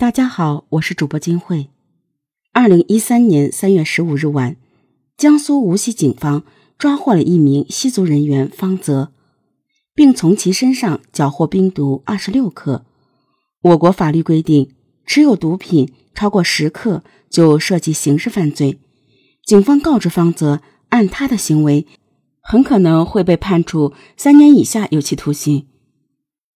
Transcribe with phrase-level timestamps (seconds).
[0.00, 1.68] 大家好，我是主播金慧。
[2.54, 4.56] 二零一三年三月十五日晚，
[5.18, 6.42] 江苏无锡警方
[6.78, 9.12] 抓获了一名吸毒人员方泽，
[9.94, 12.86] 并从其身上缴获冰毒二十六克。
[13.60, 14.70] 我国法律规定，
[15.04, 18.80] 持有毒品超过十克就涉及刑事犯罪。
[19.44, 21.86] 警方告知方泽，按他的行为，
[22.40, 25.66] 很可能会被判处三年以下有期徒刑。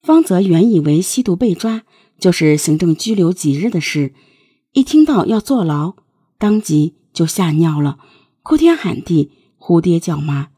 [0.01, 1.83] 方泽原以为吸毒被抓。
[2.25, 4.15] 就是行政拘留几日的事，
[4.73, 5.95] 一听到要坐牢，
[6.39, 7.99] 当即就吓尿了，
[8.43, 10.49] 哭天喊地，呼爹叫妈。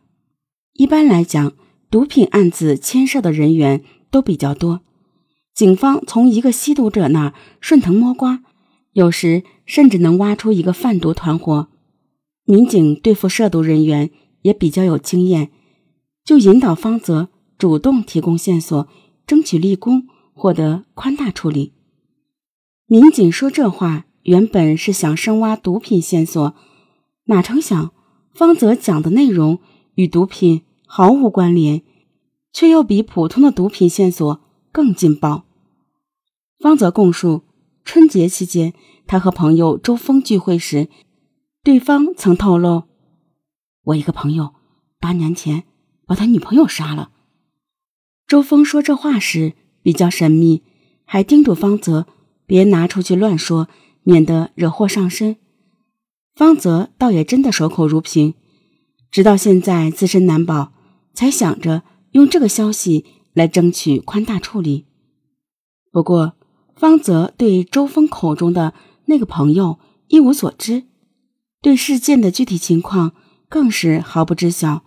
[0.75, 1.55] 一般来讲，
[1.91, 4.83] 毒品案子牵涉的人员都比较多，
[5.57, 8.45] 警方从一个吸毒者那顺藤摸瓜，
[8.93, 11.67] 有时甚至能挖出一个贩毒团伙。
[12.45, 14.13] 民警对付涉毒人员
[14.43, 15.51] 也比较有经验，
[16.25, 18.87] 就引导方泽主动提供线索，
[19.27, 20.07] 争取立功。
[20.37, 21.73] 获得宽大处理。
[22.85, 26.55] 民警说这话原本是想深挖毒品线索，
[27.25, 27.93] 哪成想
[28.35, 29.61] 方泽讲的内容
[29.95, 31.83] 与毒品毫无关联，
[32.53, 35.47] 却又比普通的毒品线索更劲爆。
[36.59, 37.45] 方泽供述，
[37.83, 38.75] 春节期间
[39.07, 40.91] 他和朋友周峰聚会时，
[41.65, 42.85] 对方曾透露
[43.85, 44.55] ：“我一个朋友
[45.01, 45.65] 八年前
[46.07, 47.11] 把他女朋友杀了。”
[48.29, 49.55] 周峰说这话时。
[49.87, 50.65] 比较神秘，
[51.05, 52.09] 还叮嘱方泽
[52.45, 53.69] 别拿出去乱说，
[54.03, 55.37] 免得惹祸上身。
[56.35, 58.35] 方泽倒也真的守口如瓶，
[59.13, 60.73] 直到现在自身难保，
[61.15, 64.87] 才想着用这个消息来争取宽大处理。
[65.93, 66.33] 不过，
[66.75, 69.79] 方泽对周峰口中的那个朋友
[70.09, 70.83] 一无所知，
[71.63, 73.13] 对事件的具体情况
[73.49, 74.83] 更是毫不知晓，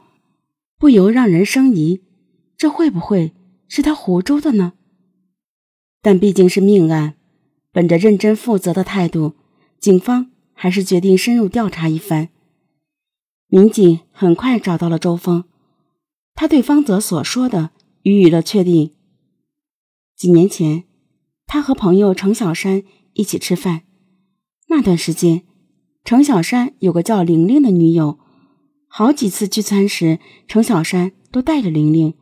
[0.78, 2.02] 不由让人生疑：
[2.58, 3.34] 这会不会
[3.69, 4.73] 是他胡诌的呢？
[6.02, 7.16] 但毕竟是命案，
[7.72, 9.33] 本着认真负责的态度，
[9.80, 12.30] 警方还是决定深入调查一番。
[13.47, 15.44] 民警很快找到了周峰，
[16.35, 17.72] 他对方泽所说的
[18.03, 18.94] 予以了确定。
[20.16, 20.85] 几年前，
[21.46, 23.81] 他和朋友程小山一起吃饭，
[24.68, 25.44] 那段时间，
[26.06, 28.19] 程小山有个叫玲玲的女友，
[28.88, 32.13] 好几次聚餐时，程小山都带着玲玲，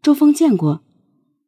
[0.00, 0.84] 周峰见过，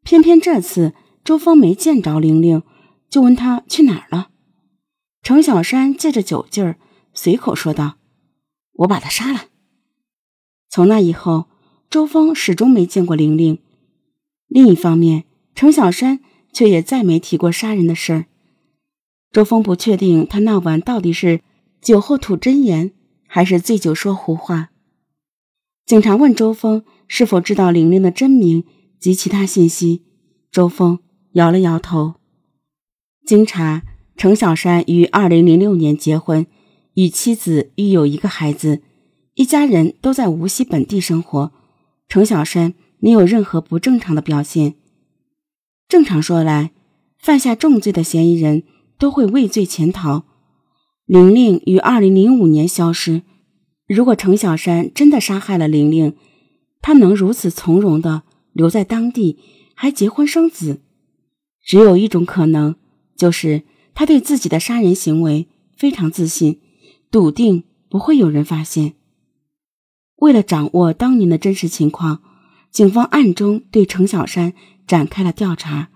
[0.02, 0.94] 偏偏这次。
[1.26, 2.62] 周峰没见着玲玲，
[3.10, 4.30] 就问他去哪儿了。
[5.24, 6.78] 程小山借着酒劲儿，
[7.12, 7.96] 随口说道
[8.74, 9.46] ：“我把他杀了。”
[10.70, 11.46] 从那以后，
[11.90, 13.58] 周峰始终没见过玲玲。
[14.46, 15.24] 另一方面，
[15.56, 16.20] 程小山
[16.52, 18.26] 却也再没提过杀人的事儿。
[19.32, 21.40] 周峰不确定他那晚到底是
[21.82, 22.92] 酒后吐真言，
[23.26, 24.70] 还是醉酒说胡话。
[25.84, 28.62] 警察问周峰是否知道玲玲的真名
[29.00, 30.04] 及其他信息，
[30.52, 31.00] 周峰。
[31.36, 32.14] 摇了摇头。
[33.26, 33.82] 经查，
[34.16, 36.46] 程小山于二零零六年结婚，
[36.94, 38.80] 与妻子育有一个孩子，
[39.34, 41.52] 一家人都在无锡本地生活。
[42.08, 44.76] 程小山没有任何不正常的表现。
[45.86, 46.70] 正常说来，
[47.18, 48.62] 犯下重罪的嫌疑人
[48.98, 50.24] 都会畏罪潜逃。
[51.04, 53.20] 玲玲于二零零五年消失，
[53.86, 56.16] 如果程小山真的杀害了玲玲，
[56.80, 58.22] 他能如此从容的
[58.54, 59.38] 留在当地，
[59.74, 60.80] 还结婚生子？
[61.66, 62.76] 只有一种可能，
[63.16, 66.60] 就是他对自己的杀人行为非常自信，
[67.10, 68.94] 笃定不会有人发现。
[70.18, 72.22] 为了掌握当年的真实情况，
[72.70, 74.54] 警方暗中对程小山
[74.86, 75.88] 展开了调查，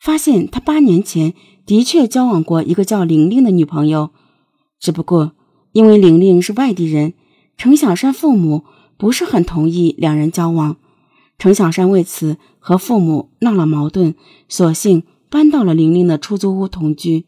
[0.00, 1.34] 发现他八年前
[1.66, 4.10] 的确交往过一个叫玲玲的女朋友，
[4.78, 5.32] 只不过
[5.72, 7.14] 因为玲玲是外地人，
[7.56, 8.64] 程小山父母
[8.96, 10.76] 不是很同意两人交往。
[11.42, 14.14] 程小山为此和父母闹了矛盾，
[14.48, 17.26] 索性搬到了玲玲的出租屋同居。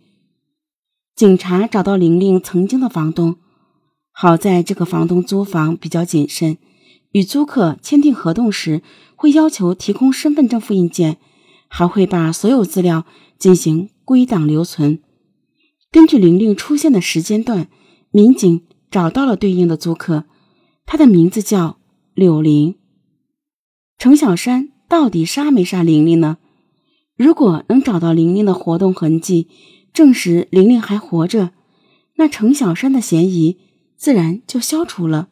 [1.16, 3.38] 警察找到玲玲曾经的房东，
[4.12, 6.58] 好在这个房东租房比较谨慎，
[7.10, 8.82] 与租客签订合同时
[9.16, 11.16] 会要求提供身份证复印件，
[11.66, 13.04] 还会把所有资料
[13.36, 15.00] 进行归档留存。
[15.90, 17.66] 根据玲玲出现的时间段，
[18.12, 18.62] 民警
[18.92, 20.22] 找到了对应的租客，
[20.86, 21.78] 他的名字叫
[22.14, 22.76] 柳玲。
[24.04, 26.36] 程小山到底杀没杀玲玲呢？
[27.16, 29.48] 如果能找到玲玲的活动痕迹，
[29.94, 31.52] 证实玲玲还活着，
[32.16, 33.56] 那程小山的嫌疑
[33.96, 35.30] 自然就消除了。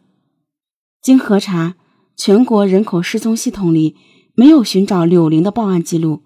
[1.02, 1.76] 经核查，
[2.16, 3.94] 全国人口失踪系统里
[4.34, 6.22] 没有寻找柳玲的报案记录，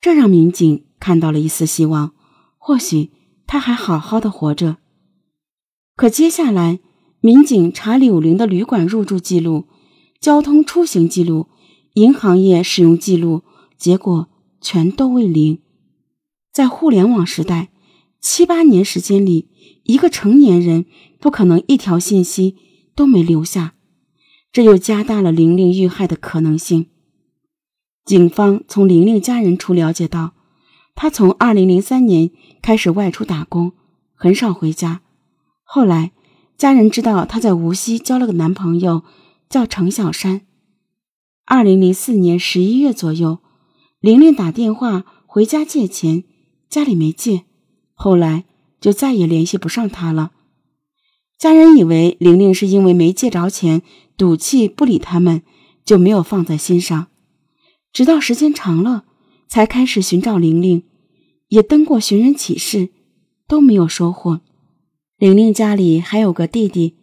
[0.00, 2.14] 这让民警看到了一丝希望，
[2.58, 3.12] 或许
[3.46, 4.78] 她还好好的活着。
[5.94, 6.80] 可接下来，
[7.20, 9.68] 民警查柳玲的旅馆入住记录、
[10.20, 11.46] 交通出行记录。
[11.94, 13.42] 银行业使用记录，
[13.76, 14.28] 结果
[14.60, 15.58] 全都为零。
[16.52, 17.70] 在互联网时代，
[18.20, 19.48] 七八年时间里，
[19.84, 20.86] 一个成年人
[21.18, 22.56] 不可能一条信息
[22.94, 23.74] 都没留下，
[24.52, 26.86] 这又加大了玲玲遇害的可能性。
[28.04, 30.34] 警方从玲玲家人处了解到，
[30.94, 32.30] 她从二零零三年
[32.62, 33.72] 开始外出打工，
[34.14, 35.02] 很少回家。
[35.62, 36.12] 后来，
[36.56, 39.04] 家人知道她在无锡交了个男朋友，
[39.48, 40.42] 叫程小山。
[41.50, 43.40] 二零零四年十一月左右，
[43.98, 46.22] 玲玲打电话回家借钱，
[46.68, 47.42] 家里没借，
[47.92, 48.44] 后来
[48.80, 50.30] 就再也联系不上他了。
[51.36, 53.82] 家人以为玲玲是因为没借着钱，
[54.16, 55.42] 赌气不理他们，
[55.84, 57.08] 就没有放在心上。
[57.92, 59.02] 直到时间长了，
[59.48, 60.84] 才开始寻找玲玲，
[61.48, 62.90] 也登过寻人启事，
[63.48, 64.42] 都没有收获。
[65.18, 66.94] 玲玲家里还有个弟弟，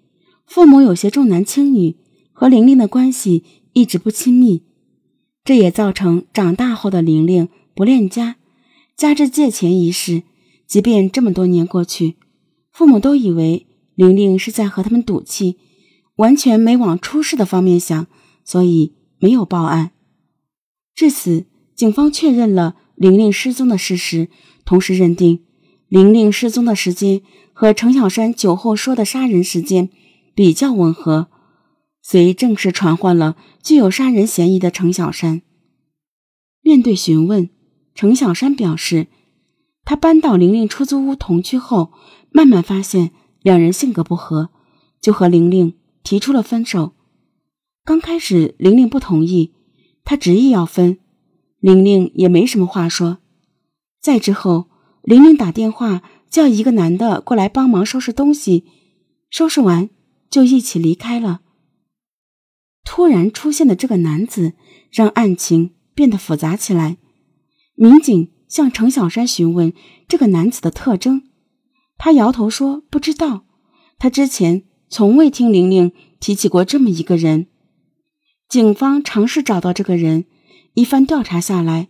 [0.46, 1.98] 父母有些重男轻女，
[2.32, 3.44] 和玲玲的关系
[3.78, 4.64] 一直不亲密，
[5.46, 8.38] 这也造成长大后的玲玲不恋家，
[8.96, 10.24] 加之借钱一事，
[10.66, 12.16] 即便这么多年过去，
[12.72, 15.58] 父母都以为玲玲是在和他们赌气，
[16.16, 18.08] 完全没往出事的方面想，
[18.44, 19.92] 所以没有报案。
[20.96, 21.46] 至此，
[21.76, 24.30] 警方确认了玲玲失踪的事实，
[24.66, 25.44] 同时认定
[25.88, 27.22] 玲玲失踪的时间
[27.54, 29.92] 和程小山酒后说的杀人时间
[30.34, 31.28] 比较吻合，
[32.10, 35.42] 遂正式传唤了具有杀人嫌疑的程小山。
[36.62, 37.50] 面对询问，
[37.94, 39.08] 程小山表示，
[39.84, 41.92] 他搬到玲玲出租屋同居后，
[42.32, 43.12] 慢慢发现
[43.42, 44.52] 两人性格不合，
[45.02, 46.94] 就和玲玲提出了分手。
[47.84, 49.52] 刚开始，玲玲不同意。
[50.06, 51.00] 他执意要分，
[51.60, 53.18] 玲玲也没什么话说。
[54.00, 54.70] 再之后，
[55.04, 58.64] 玲玲打电话叫一个男的过来帮忙收拾东西，
[59.30, 59.90] 收拾完
[60.30, 61.42] 就一起离开了。
[62.90, 64.54] 突然出现的这个男子
[64.90, 66.96] 让案情变得复杂起来。
[67.76, 69.74] 民警向程小山询问
[70.08, 71.24] 这个男子的特征，
[71.98, 73.44] 他摇头说不知道，
[74.00, 75.92] 他之前从未听玲玲
[76.22, 77.48] 提起过这么一个人。
[78.48, 80.24] 警方尝试找到这个人，
[80.74, 81.90] 一番调查下来，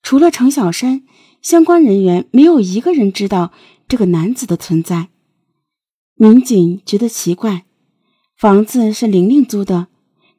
[0.00, 1.02] 除了程小山，
[1.42, 3.52] 相关人员没有一个人知道
[3.88, 5.08] 这个男子的存在。
[6.14, 7.64] 民警觉得奇怪，
[8.36, 9.88] 房子是玲玲租的，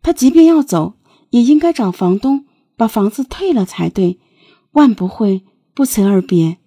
[0.01, 0.95] 他即便要走，
[1.30, 2.45] 也应该找房东
[2.75, 4.19] 把房子退了才对，
[4.71, 5.44] 万不会
[5.74, 6.57] 不辞而别。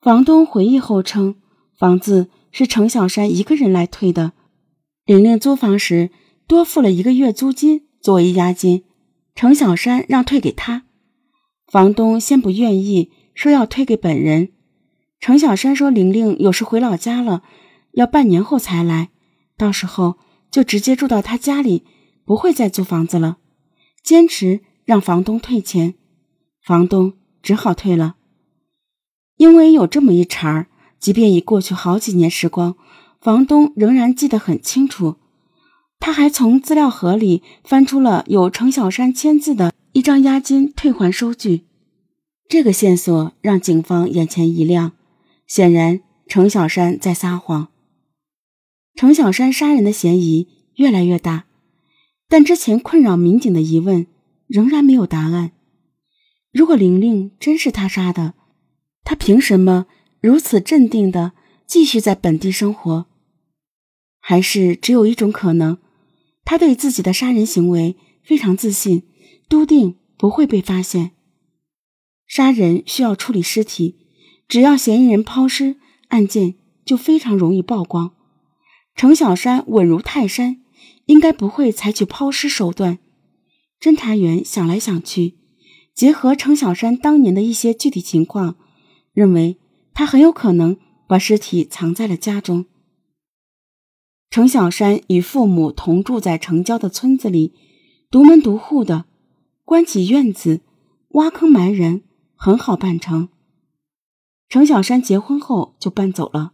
[0.00, 1.36] 房东回忆后称，
[1.78, 4.32] 房子是程小山一个人来退的，
[5.04, 6.10] 玲玲租房时。
[6.48, 8.84] 多付了一个月租金作为押金，
[9.34, 10.82] 程小山让退给他，
[11.66, 14.50] 房东先不愿意，说要退给本人。
[15.18, 17.42] 程小山说玲玲有事回老家了，
[17.92, 19.10] 要半年后才来，
[19.56, 20.18] 到时候
[20.52, 21.82] 就直接住到他家里，
[22.24, 23.38] 不会再租房子了。
[24.04, 25.94] 坚持让房东退钱，
[26.64, 28.14] 房东只好退了。
[29.38, 30.66] 因为有这么一茬儿，
[31.00, 32.76] 即便已过去好几年时光，
[33.20, 35.16] 房东仍然记得很清楚。
[35.98, 41.64] 他还从资料盒里翻出了有程小山签字的一张押金退还收据，
[42.48, 44.92] 这个线索让警方眼前一亮。
[45.46, 47.68] 显然，程小山在撒谎。
[48.94, 51.46] 程小山杀人的嫌疑越来越大，
[52.28, 54.06] 但之前困扰民警的疑问
[54.46, 55.52] 仍然没有答案。
[56.52, 58.34] 如果玲玲真是他杀的，
[59.04, 59.86] 他凭什么
[60.20, 61.32] 如此镇定的
[61.66, 63.06] 继续在本地生活？
[64.20, 65.78] 还是只有一种可能？
[66.44, 69.04] 他对自己的杀人行为非常自信，
[69.48, 71.12] 笃定不会被发现。
[72.26, 73.96] 杀人需要处理尸体，
[74.46, 75.76] 只要嫌疑人抛尸，
[76.08, 78.14] 案件就非常容易曝光。
[78.94, 80.62] 程小山稳如泰山，
[81.06, 82.98] 应该不会采取抛尸手段。
[83.80, 85.34] 侦查员想来想去，
[85.94, 88.56] 结合程小山当年的一些具体情况，
[89.12, 89.58] 认为
[89.92, 90.76] 他很有可能
[91.08, 92.66] 把尸体藏在了家中。
[94.30, 97.52] 程小山与父母同住在城郊的村子里，
[98.10, 99.06] 独门独户的，
[99.64, 100.60] 关起院子，
[101.10, 102.02] 挖坑埋人，
[102.34, 103.28] 很好办成。
[104.48, 106.52] 程小山结婚后就搬走了，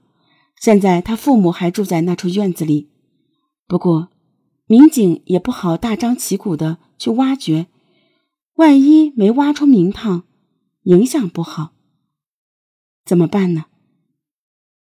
[0.61, 2.91] 现在他父母还住在那处院子里。
[3.67, 4.09] 不过，
[4.67, 7.67] 民警也不好大张旗鼓的去挖掘，
[8.55, 10.25] 万一没挖出名堂，
[10.85, 11.73] 影响不好。
[13.05, 13.67] 怎么办呢？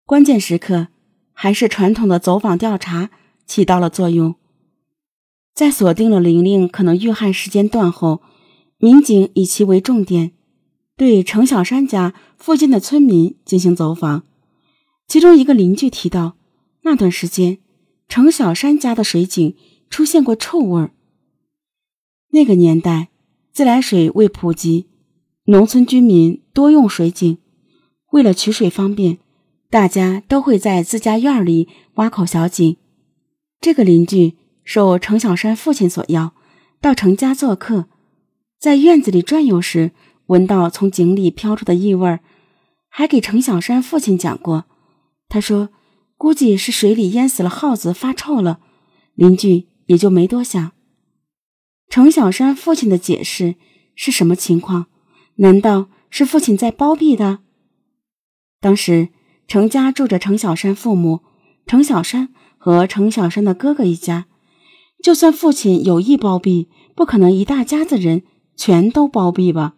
[0.05, 0.87] 关键时刻。
[1.37, 3.11] 还是传统的走访调查
[3.45, 4.35] 起到了作用。
[5.53, 8.21] 在锁定了玲玲可能遇害时间段后，
[8.77, 10.31] 民警以其为重点，
[10.95, 14.23] 对程小山家附近的村民进行走访。
[15.07, 16.35] 其中一个邻居提到，
[16.81, 17.59] 那段时间
[18.07, 19.55] 程小山家的水井
[19.89, 20.91] 出现过臭味儿。
[22.31, 23.09] 那个年代，
[23.53, 24.87] 自来水未普及，
[25.45, 27.37] 农村居民多用水井，
[28.11, 29.19] 为了取水方便，
[29.69, 32.77] 大家都会在自家院里挖口小井。
[33.61, 36.33] 这个邻居受程小山父亲所邀，
[36.81, 37.87] 到程家做客，
[38.59, 39.91] 在院子里转悠时，
[40.27, 42.19] 闻到从井里飘出的异味，
[42.89, 44.65] 还给程小山父亲讲过。
[45.35, 45.67] 他说
[46.15, 48.61] ：“估计是水里淹死了耗子，发臭了。”
[49.15, 50.71] 邻居也就没多想。
[51.89, 53.55] 程小山父亲的解释
[53.95, 54.85] 是什么情况？
[55.35, 57.39] 难道是父亲在包庇的？
[58.61, 59.09] 当时
[59.45, 61.19] 程家住着程小山父母、
[61.67, 64.27] 程小山和程小山的哥哥一家。
[65.03, 68.23] 就算父亲有意包庇，不可能一大家子人
[68.55, 69.75] 全都包庇吧？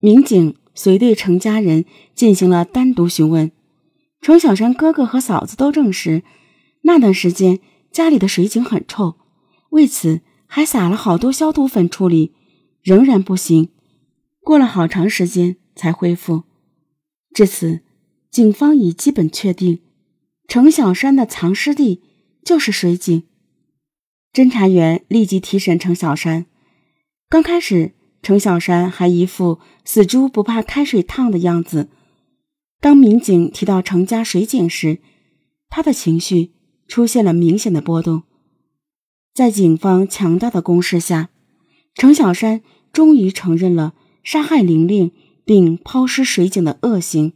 [0.00, 3.52] 民警随对程家人进行了单独询问，
[4.22, 6.22] 程小山哥哥和嫂子都证实，
[6.82, 7.58] 那段时间
[7.90, 9.16] 家里的水井很臭，
[9.70, 12.32] 为此还撒了好多消毒粉处理，
[12.82, 13.70] 仍然不行。
[14.40, 16.44] 过了好长时间才恢复。
[17.34, 17.80] 至此，
[18.30, 19.80] 警方已基本确定，
[20.46, 22.00] 程小山的藏尸地
[22.44, 23.24] 就是水井。
[24.32, 26.46] 侦查员立即提审程小山。
[27.28, 31.88] 刚开始，程小山还一副死猪不怕开水烫的样子。
[32.82, 34.98] 当民警提到程家水井时，
[35.68, 36.50] 他的情绪
[36.88, 38.24] 出现了明显的波动。
[39.32, 41.30] 在警方强大的攻势下，
[41.94, 42.60] 程小山
[42.92, 43.94] 终于承认了。
[44.24, 45.12] 杀害玲玲
[45.44, 47.32] 并抛尸水井的恶行。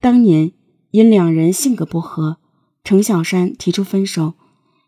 [0.00, 0.52] 当年
[0.92, 2.38] 因两人性格不合，
[2.84, 4.34] 程小山提出分手，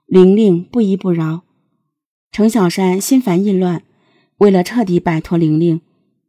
[0.06, 1.42] 玲玲不依不饶。
[2.32, 3.82] 程小山心烦意乱，
[4.38, 5.82] 为了彻底摆脱玲玲，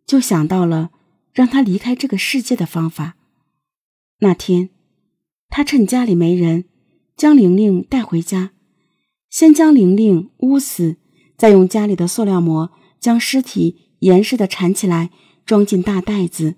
[0.05, 0.91] 就想到了
[1.39, 3.15] 让他离开这个世界的方法。
[4.17, 4.72] 那天，
[5.48, 6.65] 他趁家里没人，
[7.15, 8.51] 将玲玲带回家，
[9.29, 10.98] 先将玲玲捂死，
[11.38, 13.86] 再用家里的塑料膜将尸体。
[14.00, 15.12] 严实的缠起来，
[15.46, 16.55] 装进大袋子，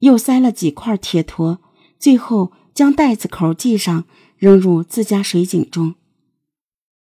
[0.00, 1.62] 又塞了几块铁坨，
[1.98, 4.04] 最后将袋子口系上，
[4.36, 5.94] 扔入自家水井中。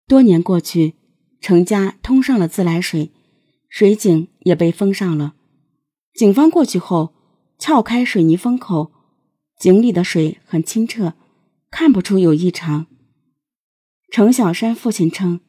[0.07, 0.97] 多年过去，
[1.41, 3.11] 程家通上了自来水，
[3.71, 5.37] 水井也被封上了。
[6.15, 7.15] 警方过去后，
[7.59, 8.93] 撬开水泥封口，
[9.57, 11.15] 井里的水很清澈，
[11.71, 12.87] 看不出有异常。
[14.11, 15.41] 程小山父亲称，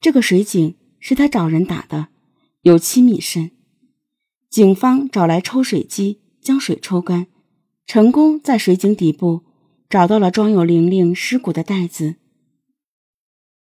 [0.00, 2.08] 这个水井是他找人打的。
[2.62, 3.50] 有七米深，
[4.48, 7.26] 警方找来抽水机将水抽干，
[7.86, 9.44] 成功在水井底部
[9.88, 12.16] 找到了装有玲玲尸骨的袋子。